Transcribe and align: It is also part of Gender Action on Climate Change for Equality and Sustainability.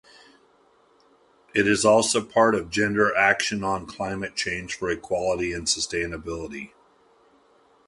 It 1.53 1.67
is 1.67 1.85
also 1.85 2.25
part 2.25 2.55
of 2.55 2.71
Gender 2.71 3.15
Action 3.15 3.63
on 3.63 3.85
Climate 3.85 4.35
Change 4.35 4.73
for 4.73 4.89
Equality 4.89 5.53
and 5.53 5.67
Sustainability. 5.67 6.71